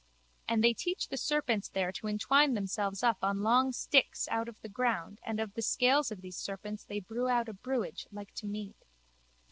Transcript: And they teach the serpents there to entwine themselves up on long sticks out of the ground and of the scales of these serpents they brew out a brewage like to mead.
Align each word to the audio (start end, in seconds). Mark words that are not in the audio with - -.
And 0.47 0.63
they 0.63 0.73
teach 0.73 1.09
the 1.09 1.15
serpents 1.15 1.69
there 1.69 1.91
to 1.91 2.07
entwine 2.07 2.55
themselves 2.55 3.03
up 3.03 3.17
on 3.23 3.43
long 3.43 3.71
sticks 3.71 4.27
out 4.29 4.49
of 4.49 4.59
the 4.61 4.67
ground 4.67 5.19
and 5.23 5.39
of 5.39 5.53
the 5.53 5.61
scales 5.61 6.11
of 6.11 6.21
these 6.21 6.37
serpents 6.37 6.83
they 6.83 7.01
brew 7.01 7.29
out 7.29 7.47
a 7.47 7.53
brewage 7.53 8.07
like 8.11 8.33
to 8.37 8.47
mead. 8.47 8.73